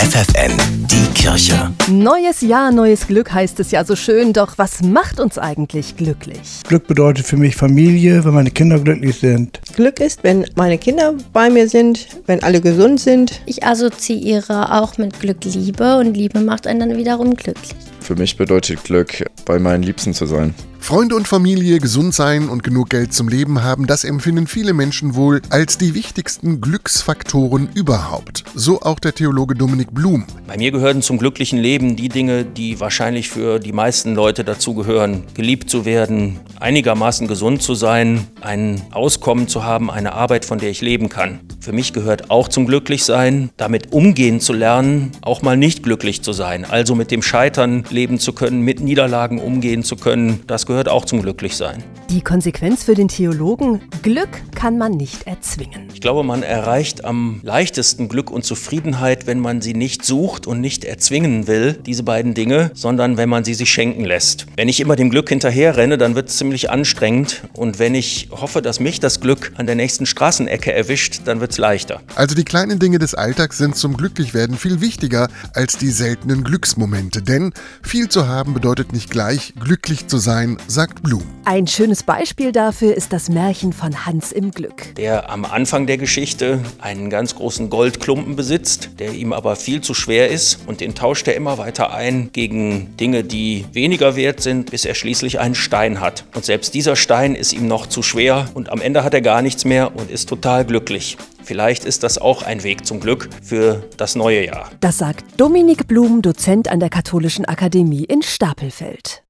[0.00, 0.56] FFN,
[0.90, 1.72] die Kirche.
[1.90, 6.62] Neues Jahr, neues Glück heißt es ja so schön, doch was macht uns eigentlich glücklich?
[6.66, 9.60] Glück bedeutet für mich Familie, wenn meine Kinder glücklich sind.
[9.76, 13.42] Glück ist, wenn meine Kinder bei mir sind, wenn alle gesund sind.
[13.44, 17.89] Ich assoziiere auch mit Glück Liebe und Liebe macht einen dann wiederum glücklich.
[18.10, 20.52] Für mich bedeutet Glück, bei meinen Liebsten zu sein.
[20.80, 25.14] Freunde und Familie, gesund sein und genug Geld zum Leben haben, das empfinden viele Menschen
[25.14, 28.42] wohl als die wichtigsten Glücksfaktoren überhaupt.
[28.56, 30.24] So auch der Theologe Dominik Blum.
[30.48, 35.22] Bei mir gehören zum glücklichen Leben die Dinge, die wahrscheinlich für die meisten Leute dazugehören.
[35.34, 40.70] Geliebt zu werden, einigermaßen gesund zu sein, ein Auskommen zu haben, eine Arbeit, von der
[40.70, 41.38] ich leben kann.
[41.62, 46.32] Für mich gehört auch zum Glücklichsein, damit umgehen zu lernen, auch mal nicht glücklich zu
[46.32, 46.64] sein.
[46.64, 50.40] Also mit dem Scheitern leben zu können, mit Niederlagen umgehen zu können.
[50.46, 51.84] Das gehört auch zum Glücklichsein.
[52.08, 55.88] Die Konsequenz für den Theologen, Glück kann man nicht erzwingen.
[55.92, 60.62] Ich glaube, man erreicht am leichtesten Glück und Zufriedenheit, wenn man sie nicht sucht und
[60.62, 64.46] nicht erzwingen will, diese beiden Dinge, sondern wenn man sie sich schenken lässt.
[64.56, 67.42] Wenn ich immer dem Glück hinterherrenne, dann wird es ziemlich anstrengend.
[67.52, 71.49] Und wenn ich hoffe, dass mich das Glück an der nächsten Straßenecke erwischt, dann wird
[71.50, 72.00] es leichter.
[72.14, 77.22] Also die kleinen Dinge des Alltags sind zum Glücklichwerden viel wichtiger als die seltenen Glücksmomente.
[77.22, 81.22] Denn viel zu haben bedeutet nicht gleich glücklich zu sein, sagt Blum.
[81.44, 84.94] Ein schönes Beispiel dafür ist das Märchen von Hans im Glück.
[84.96, 89.94] Der am Anfang der Geschichte einen ganz großen Goldklumpen besitzt, der ihm aber viel zu
[89.94, 94.70] schwer ist und den tauscht er immer weiter ein gegen Dinge, die weniger wert sind,
[94.70, 96.24] bis er schließlich einen Stein hat.
[96.34, 99.42] Und selbst dieser Stein ist ihm noch zu schwer und am Ende hat er gar
[99.42, 101.16] nichts mehr und ist total glücklich.
[101.50, 104.70] Vielleicht ist das auch ein Weg zum Glück für das neue Jahr.
[104.78, 109.24] Das sagt Dominik Blum, Dozent an der Katholischen Akademie in Stapelfeld.